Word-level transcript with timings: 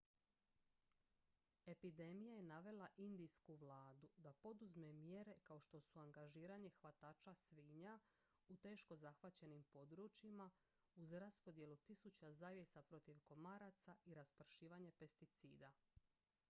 epidemija 1.73 2.35
je 2.35 2.43
navela 2.43 2.87
indijsku 2.97 3.55
vladu 3.55 4.09
da 4.17 4.31
poduzme 4.33 4.93
mjere 4.93 5.35
kao 5.43 5.59
što 5.59 5.81
su 5.81 5.99
angažiranje 5.99 6.69
hvatača 6.69 7.33
svinja 7.35 7.99
u 8.47 8.57
teško 8.57 8.95
zahvaćenim 8.95 9.63
područjima 9.63 10.49
uz 10.95 11.13
raspodjelu 11.13 11.75
tisuća 11.75 12.31
zavjesa 12.31 12.81
protiv 12.81 13.19
komaraca 13.23 13.95
i 14.05 14.13
raspršivanje 14.13 14.91
pesticida 14.91 15.71